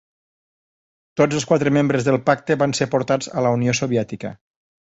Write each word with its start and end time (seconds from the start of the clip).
Tots 1.19 1.37
els 1.39 1.45
quatre 1.51 1.75
membres 1.77 2.09
del 2.09 2.19
pacte 2.31 2.57
van 2.65 2.75
ser 2.81 2.91
portats 2.97 3.33
a 3.43 3.47
la 3.49 3.55
Unió 3.59 3.81
Soviètica. 3.83 4.37